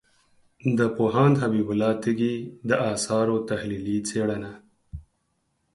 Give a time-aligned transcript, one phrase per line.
[0.77, 2.35] د پوهاند حبیب الله تږي
[2.69, 4.51] د آثارو تحلیلي څېړنه